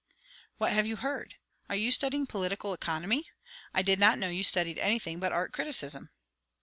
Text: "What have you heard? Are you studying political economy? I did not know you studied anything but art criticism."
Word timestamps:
"What 0.57 0.71
have 0.73 0.87
you 0.87 0.95
heard? 0.95 1.35
Are 1.69 1.75
you 1.75 1.91
studying 1.91 2.25
political 2.25 2.73
economy? 2.73 3.29
I 3.71 3.83
did 3.83 3.99
not 3.99 4.17
know 4.17 4.29
you 4.29 4.43
studied 4.43 4.79
anything 4.79 5.19
but 5.19 5.31
art 5.31 5.53
criticism." 5.53 6.09